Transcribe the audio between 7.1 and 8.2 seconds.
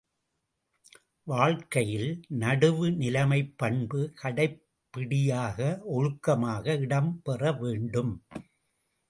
பெற வேண்டும்.